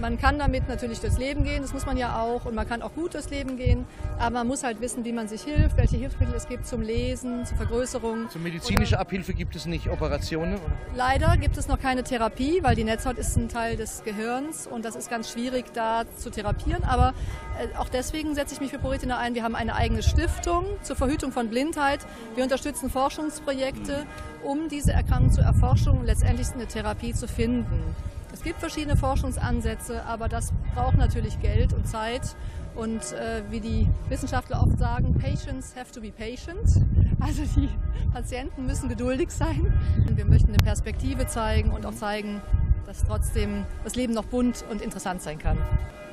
Man 0.00 0.18
kann 0.18 0.38
damit 0.38 0.68
natürlich 0.68 0.98
durchs 1.00 1.18
Leben 1.18 1.44
gehen, 1.44 1.62
das 1.62 1.72
muss 1.72 1.86
man 1.86 1.96
ja 1.96 2.20
auch, 2.20 2.44
und 2.44 2.54
man 2.54 2.66
kann 2.66 2.82
auch 2.82 2.94
gut 2.94 3.14
durchs 3.14 3.30
Leben 3.30 3.56
gehen, 3.56 3.84
aber 4.18 4.30
man 4.30 4.46
muss 4.48 4.64
halt 4.64 4.80
wissen, 4.80 5.04
wie 5.04 5.12
man 5.12 5.28
sich 5.28 5.42
hilft, 5.42 5.76
welche 5.76 5.96
Hilfsmittel 5.96 6.34
es 6.34 6.48
gibt 6.48 6.66
zum 6.66 6.80
Lesen, 6.80 7.44
zur 7.44 7.56
Vergrößerung. 7.58 8.30
Zur 8.30 8.40
medizinischen 8.40 8.96
Abhilfe 8.96 9.34
gibt 9.34 9.54
es 9.54 9.66
nicht 9.66 9.88
Operationen. 9.90 10.58
Leider 10.96 11.36
gibt 11.36 11.56
es 11.56 11.68
noch 11.68 11.78
keine 11.78 12.02
Therapie, 12.02 12.62
weil 12.62 12.74
die 12.74 12.84
Netzhaut 12.84 13.18
ist 13.18 13.36
ein 13.36 13.48
Teil 13.48 13.76
des 13.76 14.02
Gehirns 14.02 14.66
und 14.66 14.84
das 14.84 14.96
ist 14.96 15.10
ganz 15.10 15.30
schwierig 15.30 15.66
da 15.74 16.04
zu 16.16 16.30
therapieren. 16.30 16.82
Aber 16.82 17.12
äh, 17.60 17.76
auch 17.76 17.90
deswegen 17.90 18.34
setze 18.34 18.54
ich 18.54 18.60
mich 18.60 18.70
für 18.70 18.78
ProRetina 18.78 19.18
ein. 19.18 19.34
Wir 19.34 19.44
haben 19.44 19.54
eine 19.54 19.74
eigene 19.74 20.02
Stiftung 20.02 20.64
zur 20.82 20.96
Verhütung 20.96 21.30
von 21.30 21.48
Blindheit. 21.48 22.00
Wir 22.34 22.42
unterstützen 22.42 22.90
Forschungsprojekte, 22.90 24.06
um 24.42 24.68
diese 24.68 24.92
Erkrankung 24.92 25.30
zu 25.30 25.40
erforschen 25.40 25.92
und 25.98 26.04
letztendlich 26.04 26.50
eine 26.52 26.66
Therapie 26.66 27.12
zu 27.12 27.28
finden. 27.28 27.94
Es 28.32 28.42
gibt 28.42 28.60
verschiedene 28.60 28.96
Forschungsansätze, 28.96 30.04
aber 30.04 30.28
das 30.28 30.52
braucht 30.74 30.96
natürlich 30.96 31.40
Geld 31.40 31.72
und 31.72 31.86
Zeit. 31.86 32.36
Und 32.76 33.12
äh, 33.12 33.42
wie 33.50 33.60
die 33.60 33.88
Wissenschaftler 34.08 34.62
oft 34.62 34.78
sagen, 34.78 35.18
Patients 35.18 35.74
have 35.76 35.92
to 35.92 36.00
be 36.00 36.10
patient. 36.10 36.68
Also 37.22 37.42
die 37.54 37.68
Patienten 38.14 38.64
müssen 38.64 38.88
geduldig 38.88 39.30
sein. 39.30 39.78
Und 40.08 40.16
wir 40.16 40.24
möchten 40.24 40.48
eine 40.48 40.56
Perspektive 40.56 41.26
zeigen 41.26 41.70
und 41.70 41.84
auch 41.84 41.94
zeigen, 41.94 42.40
dass 42.86 43.04
trotzdem 43.04 43.66
das 43.84 43.94
Leben 43.94 44.14
noch 44.14 44.24
bunt 44.24 44.64
und 44.70 44.80
interessant 44.80 45.20
sein 45.20 45.38
kann. 45.38 45.58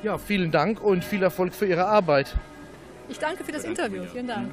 Ja, 0.02 0.18
vielen 0.18 0.50
Dank 0.50 0.82
und 0.82 1.02
viel 1.02 1.22
Erfolg 1.22 1.54
für 1.54 1.64
Ihre 1.66 1.86
Arbeit. 1.86 2.36
Ich 3.08 3.18
danke 3.18 3.42
für 3.42 3.52
das 3.52 3.64
Interview. 3.64 4.02
Vielen 4.12 4.26
Dank. 4.26 4.52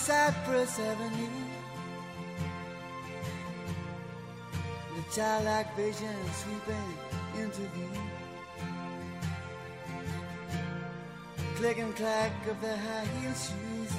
Cypress 0.00 0.78
Avenue. 0.78 1.28
The 4.96 5.14
childlike 5.14 5.76
vision 5.76 6.16
sweeping 6.40 6.90
into 7.36 7.60
view. 7.74 8.00
Click 11.56 11.78
and 11.78 11.94
clack 11.94 12.32
of 12.48 12.58
the 12.62 12.74
high 12.78 13.04
heel 13.04 13.34
shoes. 13.34 13.92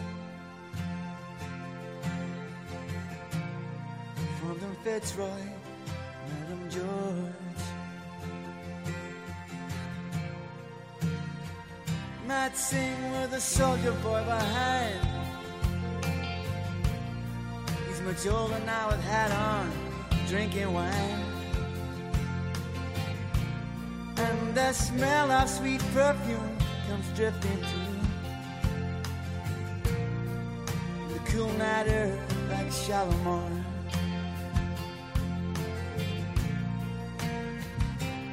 From 4.40 4.58
the 4.60 4.72
Fitzroy, 4.84 5.44
Madam 6.30 6.70
George. 6.72 7.64
Might 12.28 12.58
sing 12.58 13.12
with 13.12 13.34
a 13.34 13.40
soldier 13.40 13.92
boy 14.02 14.24
behind. 14.24 14.61
but 18.12 18.26
you're 18.26 18.60
now 18.66 18.90
with 18.90 19.02
hat 19.06 19.32
on, 19.32 19.72
drinking 20.28 20.74
wine. 20.74 21.24
And 24.18 24.54
the 24.54 24.74
smell 24.74 25.32
of 25.32 25.50
sweet 25.50 25.82
perfume 25.94 26.58
comes 26.90 27.08
drifting 27.16 27.58
through. 27.70 28.00
The 31.14 31.20
cool 31.32 31.54
night 31.54 31.88
air 31.88 32.20
like 32.50 32.68
a 32.68 32.72
shallow 32.72 33.16
morn. 33.24 33.64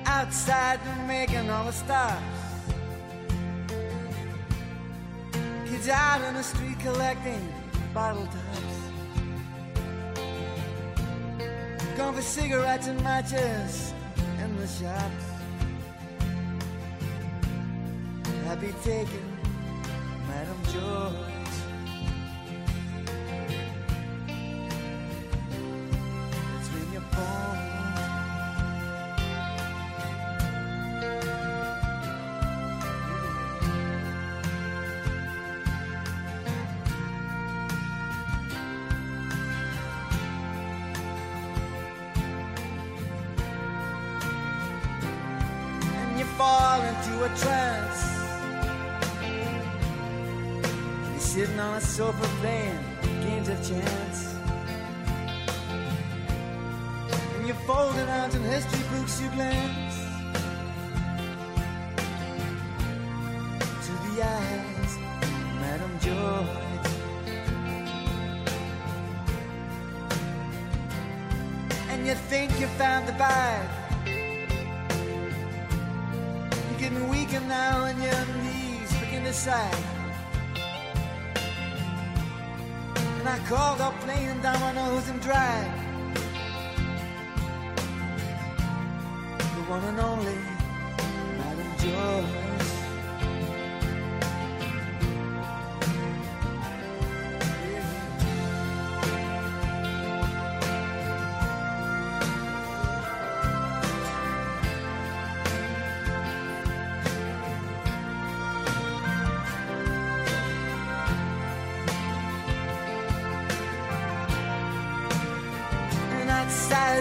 Outside, 0.07 0.81
they're 0.85 1.07
making 1.07 1.49
all 1.51 1.67
the 1.67 1.73
stars. 1.73 2.21
Kids 5.69 5.88
out 5.88 6.21
in 6.23 6.35
the 6.35 6.43
street 6.43 6.81
collecting 6.81 7.55
bottle 7.95 8.27
tops. 8.27 8.78
gone 11.99 12.15
for 12.15 12.23
cigarettes 12.23 12.87
and 12.87 13.03
matches 13.03 13.93
in 14.41 14.57
the 14.57 14.69
shops. 14.69 15.25
I'd 18.49 18.61
be 18.61 18.73
taking 18.85 19.37
Madam 20.29 20.57
Joy. 20.73 21.38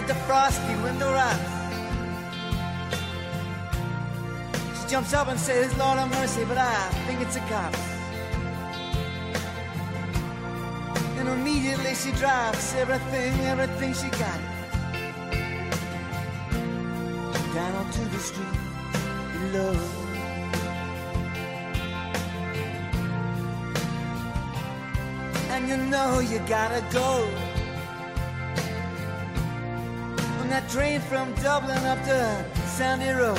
The 0.06 0.14
frosty 0.14 0.74
window 0.76 1.12
rocks. 1.12 1.38
She 4.80 4.88
jumps 4.88 5.12
up 5.12 5.28
and 5.28 5.40
says, 5.40 5.76
Lord 5.76 5.98
have 5.98 6.10
mercy, 6.10 6.44
but 6.44 6.58
I 6.58 6.88
think 7.06 7.20
it's 7.20 7.36
a 7.36 7.40
cop. 7.40 7.74
And 11.18 11.28
immediately 11.28 11.94
she 11.94 12.12
drops 12.12 12.74
everything, 12.74 13.40
everything 13.40 13.92
she 13.94 14.08
got. 14.10 14.40
Down 17.54 17.74
onto 17.74 18.04
the 18.04 18.18
street 18.18 18.46
below. 19.32 19.74
And 25.50 25.68
you 25.68 25.76
know 25.76 26.20
you 26.20 26.38
gotta 26.46 26.84
go. 26.92 27.47
On 30.48 30.52
that 30.52 30.70
train 30.70 30.98
from 31.02 31.34
Dublin 31.42 31.76
up 31.84 32.02
to 32.04 32.44
Sandy 32.68 33.10
Road. 33.10 33.36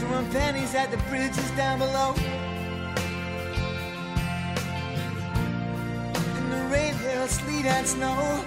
Throwing 0.00 0.28
pennies 0.32 0.74
at 0.74 0.90
the 0.90 0.96
bridges 1.08 1.48
down 1.52 1.78
below. 1.78 2.14
In 6.36 6.50
the 6.50 6.68
rain, 6.68 6.94
hail, 6.94 7.28
sleet, 7.28 7.64
and 7.66 7.86
snow. 7.86 8.44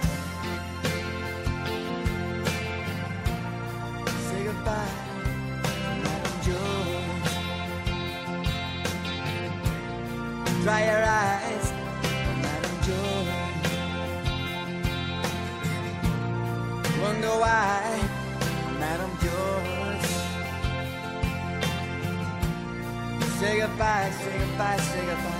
sing 24.24 24.42
a 24.42 24.46
bye, 24.58 24.76
sing 24.78 25.10
a 25.10 25.14
bye. 25.14 25.33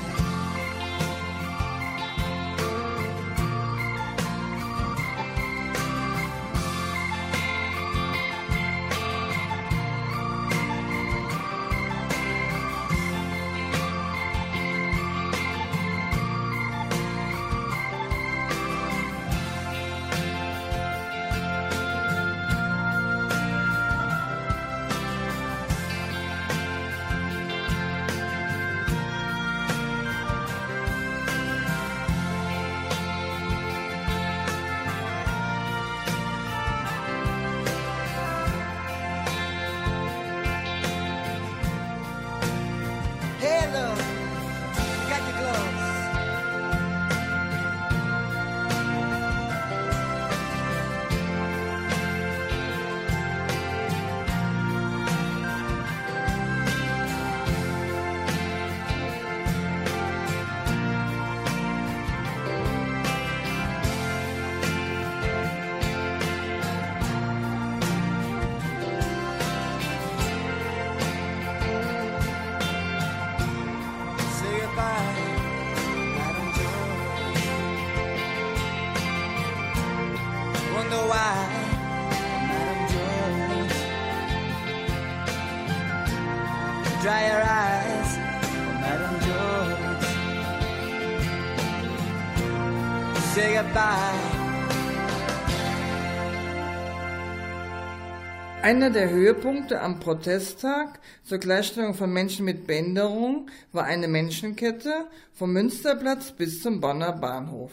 Einer 98.62 98.90
der 98.90 99.10
Höhepunkte 99.10 99.80
am 99.80 100.00
Protesttag 100.00 101.00
zur 101.22 101.38
Gleichstellung 101.38 101.94
von 101.94 102.12
Menschen 102.12 102.44
mit 102.44 102.66
Behinderung 102.66 103.50
war 103.72 103.84
eine 103.84 104.08
Menschenkette 104.08 105.06
vom 105.32 105.52
Münsterplatz 105.52 106.32
bis 106.32 106.62
zum 106.62 106.80
Bonner 106.80 107.12
Bahnhof. 107.12 107.72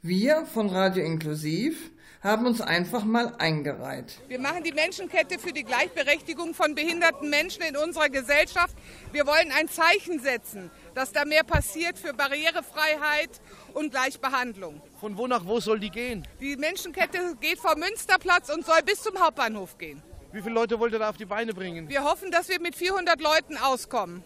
Wir 0.00 0.46
von 0.46 0.68
Radio 0.68 1.04
Inklusiv 1.04 1.91
haben 2.22 2.46
uns 2.46 2.60
einfach 2.60 3.04
mal 3.04 3.34
eingereiht. 3.38 4.20
Wir 4.28 4.38
machen 4.38 4.62
die 4.62 4.72
Menschenkette 4.72 5.38
für 5.38 5.52
die 5.52 5.64
Gleichberechtigung 5.64 6.54
von 6.54 6.74
behinderten 6.74 7.28
Menschen 7.30 7.62
in 7.62 7.76
unserer 7.76 8.08
Gesellschaft. 8.08 8.76
Wir 9.10 9.26
wollen 9.26 9.50
ein 9.58 9.68
Zeichen 9.68 10.20
setzen, 10.20 10.70
dass 10.94 11.12
da 11.12 11.24
mehr 11.24 11.42
passiert 11.42 11.98
für 11.98 12.14
Barrierefreiheit 12.14 13.40
und 13.74 13.90
Gleichbehandlung. 13.90 14.80
Von 15.00 15.16
wo 15.16 15.26
nach 15.26 15.44
wo 15.44 15.58
soll 15.58 15.80
die 15.80 15.90
gehen? 15.90 16.26
Die 16.40 16.56
Menschenkette 16.56 17.36
geht 17.40 17.58
vom 17.58 17.78
Münsterplatz 17.80 18.50
und 18.50 18.64
soll 18.64 18.82
bis 18.84 19.02
zum 19.02 19.18
Hauptbahnhof 19.18 19.76
gehen. 19.78 20.00
Wie 20.32 20.40
viele 20.40 20.54
Leute 20.54 20.78
wollt 20.78 20.92
ihr 20.92 20.98
da 20.98 21.10
auf 21.10 21.16
die 21.16 21.26
Beine 21.26 21.52
bringen? 21.52 21.88
Wir 21.88 22.04
hoffen, 22.04 22.30
dass 22.30 22.48
wir 22.48 22.60
mit 22.60 22.74
400 22.76 23.20
Leuten 23.20 23.56
auskommen. 23.58 24.22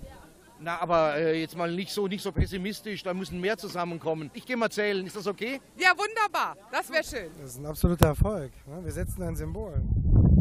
Na, 0.58 0.80
aber 0.80 1.16
äh, 1.16 1.40
jetzt 1.40 1.56
mal 1.56 1.70
nicht 1.70 1.92
so, 1.92 2.08
nicht 2.08 2.22
so 2.22 2.32
pessimistisch, 2.32 3.02
da 3.02 3.12
müssen 3.12 3.40
mehr 3.40 3.58
zusammenkommen. 3.58 4.30
Ich 4.34 4.46
gehe 4.46 4.56
mal 4.56 4.70
zählen, 4.70 5.06
ist 5.06 5.14
das 5.16 5.26
okay? 5.26 5.60
Ja, 5.78 5.90
wunderbar. 5.90 6.56
Das 6.72 6.90
wäre 6.90 7.04
schön. 7.04 7.30
Das 7.40 7.50
ist 7.52 7.58
ein 7.60 7.66
absoluter 7.66 8.06
Erfolg. 8.08 8.52
ne? 8.66 8.82
Wir 8.84 8.92
setzen 8.92 9.22
ein 9.22 9.36
Symbol. 9.36 9.74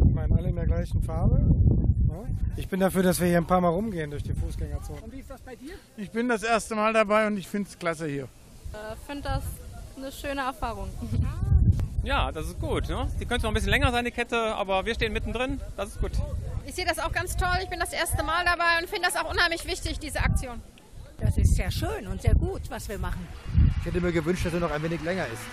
Ich 0.07 0.13
meine, 0.13 0.35
alle 0.37 0.49
in 0.49 0.55
der 0.55 0.65
gleichen 0.67 1.03
Farbe. 1.03 1.39
ne? 1.41 2.37
Ich 2.55 2.69
bin 2.69 2.79
dafür, 2.79 3.03
dass 3.03 3.19
wir 3.19 3.27
hier 3.27 3.37
ein 3.37 3.45
paar 3.45 3.59
Mal 3.59 3.69
rumgehen 3.69 4.09
durch 4.09 4.23
die 4.23 4.33
Fußgängerzone. 4.33 5.01
Und 5.01 5.11
wie 5.11 5.19
ist 5.19 5.29
das 5.29 5.41
bei 5.41 5.55
dir? 5.57 5.73
Ich 5.97 6.09
bin 6.11 6.29
das 6.29 6.43
erste 6.43 6.75
Mal 6.75 6.93
dabei 6.93 7.27
und 7.27 7.37
ich 7.37 7.47
finde 7.47 7.69
es 7.69 7.77
klasse 7.77 8.07
hier. 8.07 8.27
Ich 8.71 9.05
finde 9.07 9.23
das 9.23 9.43
eine 9.97 10.11
schöne 10.11 10.41
Erfahrung. 10.41 10.89
Ja, 12.03 12.31
das 12.31 12.47
ist 12.47 12.59
gut. 12.61 12.87
Ne? 12.87 13.07
Die 13.19 13.25
könnte 13.25 13.43
noch 13.43 13.51
ein 13.51 13.53
bisschen 13.55 13.69
länger 13.71 13.91
sein, 13.91 14.05
die 14.05 14.11
Kette, 14.11 14.37
aber 14.55 14.85
wir 14.85 14.93
stehen 14.93 15.11
mittendrin. 15.11 15.59
Das 15.75 15.89
ist 15.89 15.99
gut. 15.99 16.11
Ich 16.67 16.75
sehe 16.75 16.85
das 16.85 16.99
auch 16.99 17.11
ganz 17.11 17.35
toll. 17.37 17.57
Ich 17.61 17.69
bin 17.69 17.79
das 17.79 17.93
erste 17.93 18.23
Mal 18.23 18.43
dabei 18.43 18.79
und 18.81 18.89
finde 18.89 19.07
das 19.07 19.15
auch 19.15 19.29
unheimlich 19.29 19.65
wichtig, 19.67 19.99
diese 19.99 20.19
Aktion. 20.19 20.61
Das 21.19 21.37
ist 21.37 21.55
sehr 21.55 21.71
schön 21.71 22.07
und 22.07 22.21
sehr 22.21 22.35
gut, 22.35 22.61
was 22.69 22.89
wir 22.89 22.97
machen. 22.97 23.27
Ich 23.79 23.85
hätte 23.85 24.01
mir 24.01 24.11
gewünscht, 24.11 24.45
dass 24.45 24.53
er 24.53 24.59
noch 24.59 24.71
ein 24.71 24.81
wenig 24.83 25.01
länger 25.01 25.25
ist. 25.27 25.43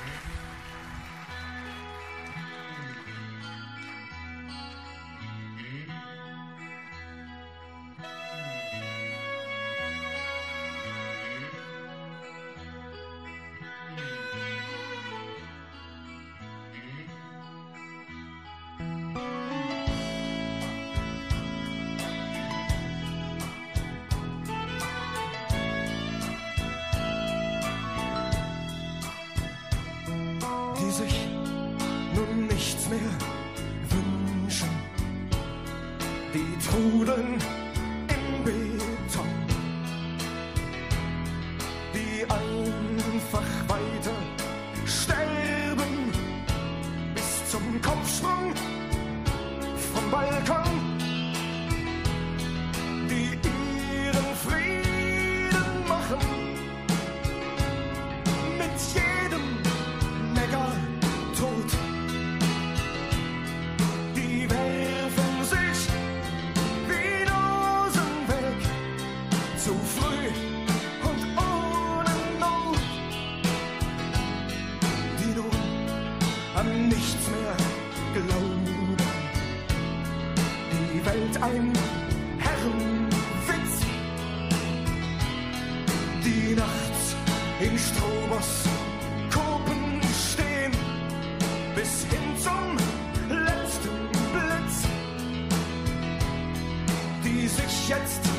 jetzt 97.88 98.31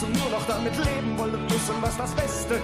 müssen 0.00 0.12
nur 0.12 0.30
noch 0.30 0.46
damit 0.46 0.76
leben 0.76 1.16
wollen 1.16 1.42
müssen, 1.44 1.74
was 1.80 1.96
das 1.96 2.14
Beste 2.14 2.60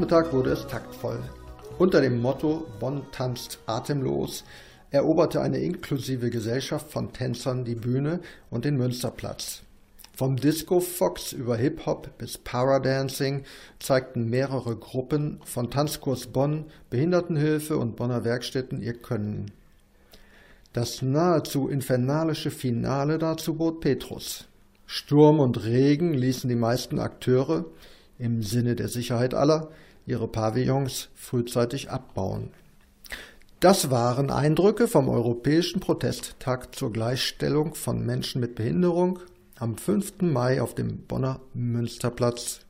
Nachmittag 0.00 0.32
wurde 0.32 0.52
es 0.52 0.66
taktvoll. 0.66 1.18
Unter 1.76 2.00
dem 2.00 2.22
Motto 2.22 2.66
Bonn 2.80 3.02
tanzt 3.12 3.58
atemlos 3.66 4.44
eroberte 4.90 5.42
eine 5.42 5.58
inklusive 5.58 6.30
Gesellschaft 6.30 6.90
von 6.90 7.12
Tänzern 7.12 7.66
die 7.66 7.74
Bühne 7.74 8.20
und 8.48 8.64
den 8.64 8.78
Münsterplatz. 8.78 9.60
Vom 10.16 10.36
Disco 10.36 10.80
Fox 10.80 11.34
über 11.34 11.58
Hip-Hop 11.58 12.16
bis 12.16 12.38
Paradancing 12.38 13.42
zeigten 13.78 14.30
mehrere 14.30 14.74
Gruppen 14.74 15.38
von 15.44 15.70
Tanzkurs 15.70 16.28
Bonn, 16.28 16.64
Behindertenhilfe 16.88 17.76
und 17.76 17.96
Bonner 17.96 18.24
Werkstätten 18.24 18.80
ihr 18.80 18.94
Können. 18.94 19.50
Das 20.72 21.02
nahezu 21.02 21.68
infernalische 21.68 22.50
Finale 22.50 23.18
dazu 23.18 23.52
bot 23.52 23.80
Petrus. 23.80 24.46
Sturm 24.86 25.40
und 25.40 25.62
Regen 25.62 26.14
ließen 26.14 26.48
die 26.48 26.56
meisten 26.56 26.98
Akteure, 26.98 27.66
im 28.18 28.42
Sinne 28.42 28.76
der 28.76 28.88
Sicherheit 28.88 29.34
aller, 29.34 29.70
ihre 30.10 30.28
Pavillons 30.28 31.08
frühzeitig 31.14 31.90
abbauen. 31.90 32.50
Das 33.60 33.90
waren 33.90 34.30
Eindrücke 34.30 34.88
vom 34.88 35.08
Europäischen 35.08 35.80
Protesttag 35.80 36.74
zur 36.74 36.92
Gleichstellung 36.92 37.74
von 37.74 38.04
Menschen 38.04 38.40
mit 38.40 38.54
Behinderung 38.54 39.20
am 39.58 39.76
5. 39.76 40.22
Mai 40.22 40.60
auf 40.62 40.74
dem 40.74 41.06
Bonner 41.06 41.40
Münsterplatz. 41.54 42.60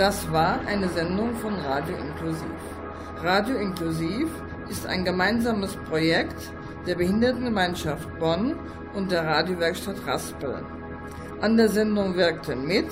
Das 0.00 0.32
war 0.32 0.58
eine 0.66 0.88
Sendung 0.88 1.34
von 1.34 1.54
Radio 1.56 1.94
Inklusiv. 1.94 2.60
Radio 3.22 3.56
Inklusiv 3.56 4.30
ist 4.70 4.86
ein 4.86 5.04
gemeinsames 5.04 5.76
Projekt 5.90 6.40
der 6.86 6.94
Behindertengemeinschaft 6.94 8.08
Bonn 8.18 8.56
und 8.94 9.12
der 9.12 9.26
Radiowerkstatt 9.26 9.96
Raspel. 10.06 10.64
An 11.42 11.58
der 11.58 11.68
Sendung 11.68 12.16
wirkten 12.16 12.66
mit 12.66 12.86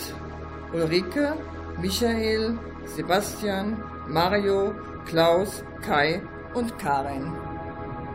Ulrike, 0.74 1.32
Michael, 1.80 2.58
Sebastian, 2.84 3.82
Mario, 4.06 4.74
Klaus, 5.06 5.64
Kai 5.80 6.20
und 6.52 6.78
Karin. 6.78 7.32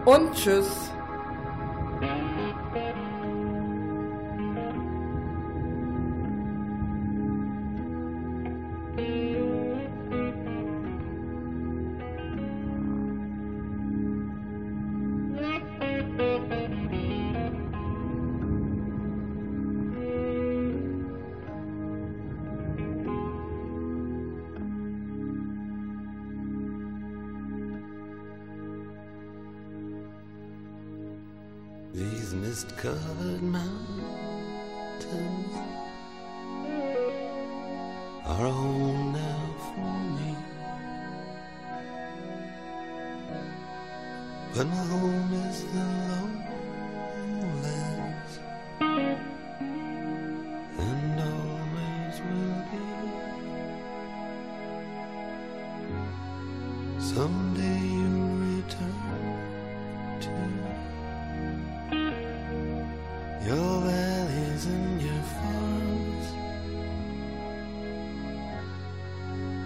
Und 0.06 0.36
tschüss! 0.36 0.92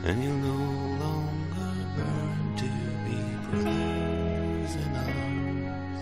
and 0.07 0.23
you'll 0.23 0.33
no 0.35 0.55
longer 1.03 1.69
burn 1.97 2.55
to 2.55 2.69
be 3.03 3.17
brothers 3.51 4.75
in 4.75 4.95
arms. 4.95 5.99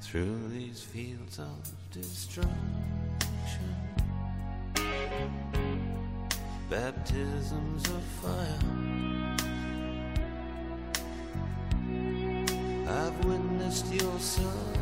Through 0.00 0.48
these 0.48 0.82
fields 0.82 1.38
of 1.38 1.70
destruction. 1.92 2.77
baptisms 6.68 7.88
of 7.88 8.02
fire. 8.20 8.58
I've 12.86 13.24
witnessed 13.24 13.92
your 13.92 14.18
son. 14.18 14.77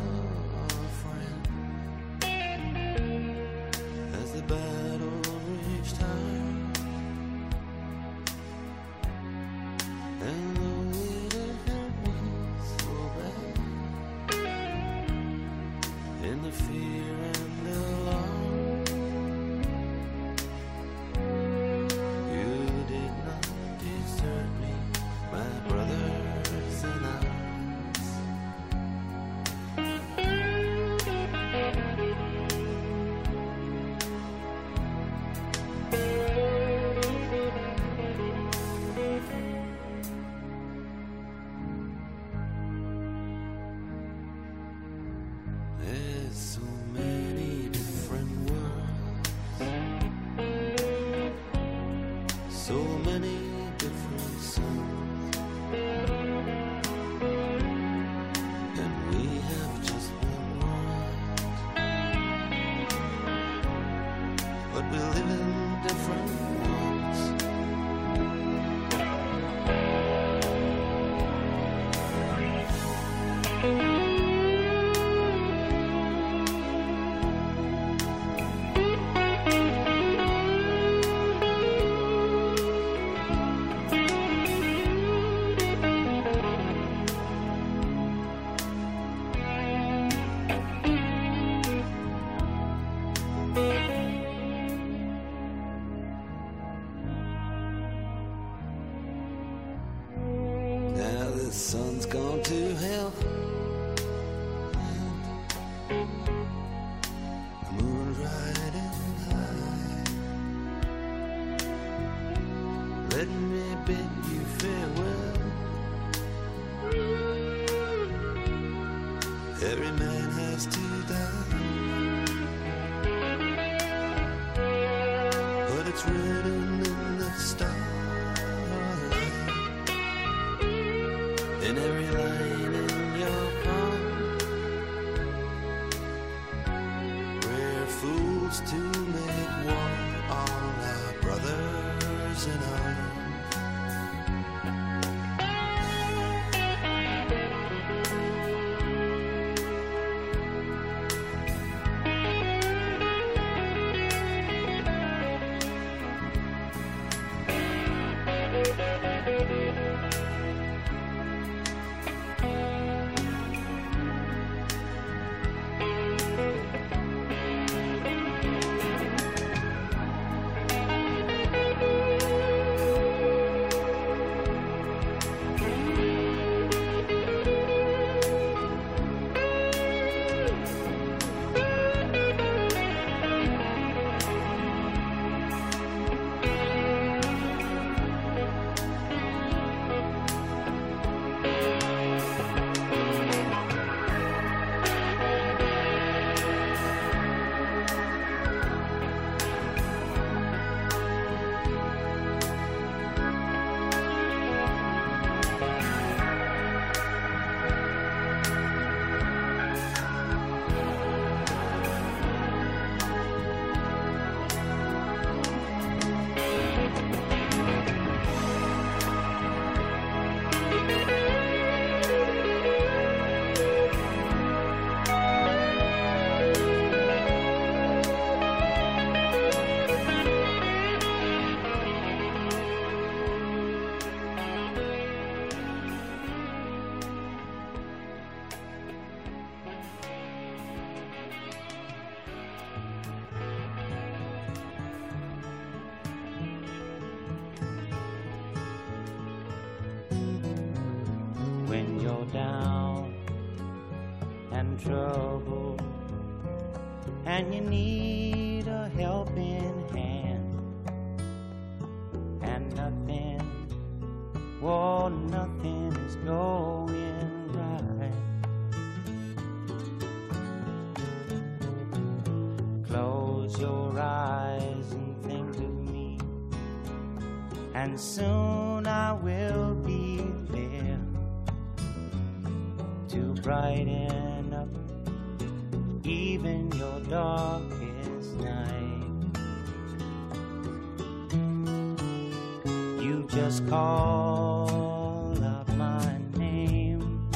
Just 293.29 293.66
call 293.68 295.37
out 295.45 295.68
my 295.77 296.18
name, 296.37 297.29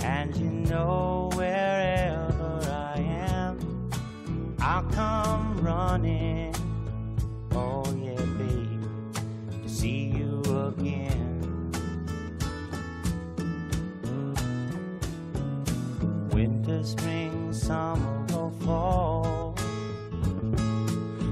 and 0.00 0.36
you 0.36 0.50
know 0.70 1.30
wherever 1.34 2.60
I 2.68 2.98
am, 3.00 3.90
I'll 4.60 4.84
come 4.84 5.58
running. 5.60 6.54
Oh, 7.52 7.84
yeah, 8.02 8.24
baby, 8.38 8.78
to 9.62 9.68
see 9.68 10.12
you 10.16 10.40
again. 10.68 11.12
winter, 16.32 16.82
spring, 16.82 17.52
summer, 17.52 18.26
or 18.34 18.50
fall. 18.64 19.54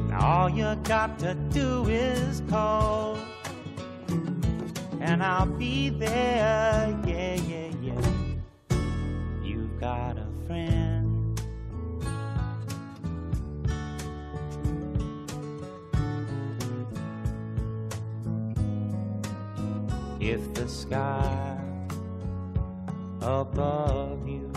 Now 0.09 0.43
all 0.43 0.51
you 0.51 0.75
got 0.85 1.19
to 1.21 1.35
do 1.51 1.87
is 1.89 2.43
call, 2.51 3.10
and 5.11 5.25
I'll 5.25 5.45
be 5.45 5.91
there. 5.91 6.97
Yeah, 7.05 7.35
yeah, 7.35 7.71
yeah. 7.83 8.01
You've 9.43 9.81
got 9.81 10.17
a 10.17 10.29
friend. 10.47 11.41
If 20.21 20.55
the 20.55 20.69
sky 20.69 21.59
above 23.21 24.29
you 24.29 24.53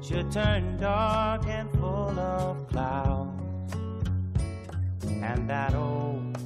should 0.00 0.30
turn 0.30 0.76
dark 0.76 1.44
and 1.48 1.68
full 1.72 2.20
of 2.20 2.68
clouds, 2.68 3.74
and 5.04 5.50
that 5.50 5.74
old 5.74 6.38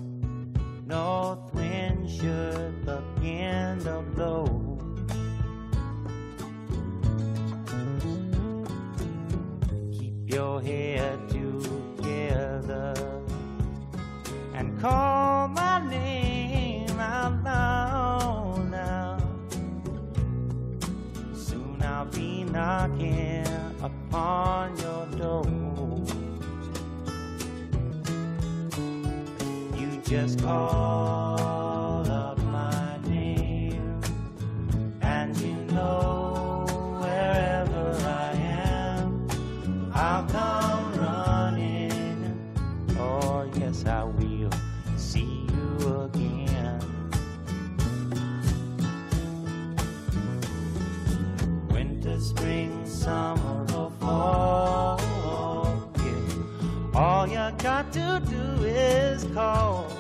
north 0.87 1.46
wind 1.57 2.09
should 2.11 2.85
begin 2.85 3.81
to 3.81 4.03
blow. 4.15 4.45
Keep 9.93 10.35
your 10.35 10.61
head 10.61 11.19
together 11.29 12.95
and 14.55 14.79
call 14.81 15.49
my 15.49 15.89
name 15.89 16.99
out 17.01 17.43
loud 17.43 18.71
now. 18.71 19.19
Soon 21.35 21.83
I'll 21.83 22.05
be 22.07 22.45
knocking 22.45 23.47
upon 23.83 24.77
your 24.79 24.86
just 30.17 30.41
call 30.41 32.11
up 32.11 32.39
my 32.39 32.97
name, 33.07 34.01
and 35.03 35.37
you 35.37 35.55
know 35.75 36.65
wherever 37.03 37.93
I 38.03 38.33
am, 38.33 39.29
I'll 39.93 40.25
come 40.25 40.95
running. 40.95 42.51
Oh, 42.99 43.51
yes, 43.59 43.85
I 43.85 44.05
will 44.05 44.51
see 44.97 45.47
you 45.53 46.01
again. 46.05 46.81
winter, 51.71 52.19
spring, 52.21 52.87
summer, 52.87 53.67
or 53.75 53.91
fall. 54.01 54.99
Yeah. 55.99 56.95
All 56.95 57.27
you 57.29 57.53
got 57.59 57.93
to 57.93 58.23
do 58.31 58.65
is 58.65 59.25
call, 59.35 59.91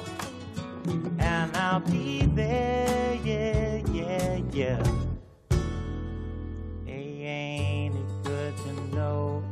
and 1.18 1.57
I'll 1.57 1.80
be 1.80 2.26
there. 2.26 3.14
Yeah, 3.24 3.82
yeah, 3.93 4.41
yeah. 4.53 4.82
Hey, 6.84 7.22
ain't 7.22 7.97
it 7.97 8.24
good 8.24 8.57
to 8.57 8.97
know 8.97 9.45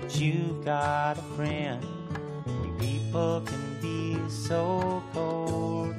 that 0.00 0.18
you 0.18 0.60
got 0.64 1.18
a 1.18 1.22
friend? 1.36 1.84
People 2.78 3.42
can 3.46 3.78
be 3.80 4.18
so 4.28 5.02
cold, 5.12 5.94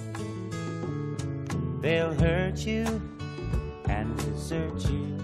they'll 1.81 2.13
hurt 2.13 2.59
you 2.65 2.85
and 3.85 4.17
desert 4.17 4.89
you. 4.89 5.17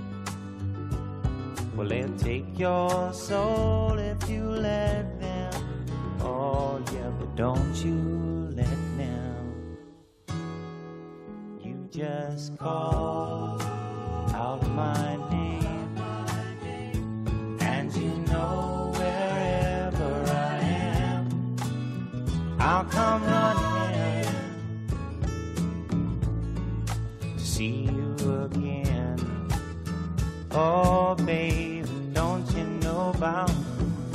Well, 1.76 1.88
they'll 1.88 2.18
take 2.18 2.60
your 2.60 3.14
soul 3.14 3.98
if 3.98 4.30
you 4.30 4.44
let 4.44 5.20
them. 5.20 5.54
Oh, 6.22 6.82
yeah, 6.94 7.10
but 7.20 7.36
don't 7.36 7.76
you 7.78 8.41
just 11.92 12.58
call 12.58 13.62
out 14.34 14.66
my 14.70 15.18
name, 15.30 15.98
and 17.60 17.94
you 17.94 18.12
know 18.32 18.94
wherever 18.96 20.24
I 20.32 20.60
am, 20.62 21.58
I'll 22.60 22.86
come 22.86 23.26
running 23.26 24.26
to 27.22 27.40
see 27.40 27.90
you 27.92 28.16
again. 28.46 29.20
Oh, 30.52 31.16
baby, 31.16 31.84
don't 32.14 32.50
you 32.56 32.64
know 32.64 33.12
about 33.14 33.52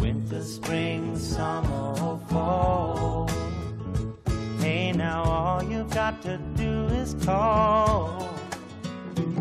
winter, 0.01 0.43
spring, 0.43 1.19
summer, 1.19 2.19
fall? 2.31 3.29
Now 4.97 5.25
all 5.25 5.63
you've 5.63 5.91
got 5.91 6.23
to 6.23 6.39
do 6.55 6.87
is 6.87 7.15
call. 7.23 8.27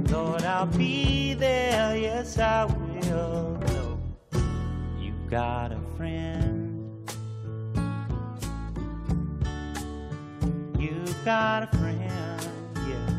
Lord, 0.10 0.43
I'll 0.43 0.66
be 0.66 1.34
there, 1.34 1.95
yes, 1.95 2.38
I 2.38 2.66
will. 2.66 3.58
You've 4.99 5.30
got 5.30 5.72
a 5.72 5.80
friend. 5.95 7.10
You've 10.78 11.24
got 11.24 11.64
a 11.64 11.68
friend, 11.78 12.49
yeah. 12.89 13.10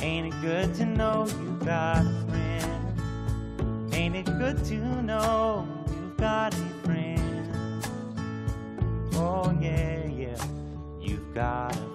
Ain't 0.00 0.32
it 0.32 0.40
good 0.42 0.72
to 0.76 0.86
know 0.86 1.26
you've 1.26 1.64
got 1.66 2.06
a 2.06 2.24
friend? 2.28 3.92
Ain't 3.92 4.14
it 4.14 4.26
good 4.38 4.64
to 4.66 4.76
know 5.02 5.66
you've 5.88 6.16
got 6.16 6.54
a 6.54 6.56
friend? 6.84 7.82
Oh, 9.14 9.50
yeah, 9.60 10.05
God. 11.36 11.85